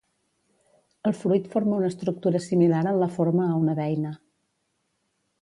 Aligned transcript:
El 1.09 1.13
fruit 1.19 1.49
forma 1.55 1.75
una 1.81 1.91
estructura 1.93 2.41
similar 2.47 2.81
en 2.93 2.99
la 3.05 3.11
forma 3.19 3.47
a 3.51 3.61
una 3.67 3.77
beina. 3.83 4.17